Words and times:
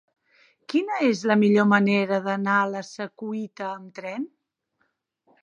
Quina 0.71 0.95
és 1.07 1.21
la 1.31 1.35
millor 1.41 1.67
manera 1.73 2.19
d'anar 2.29 2.57
a 2.63 2.67
la 2.77 2.83
Secuita 2.89 3.69
amb 3.75 3.95
tren? 4.01 4.27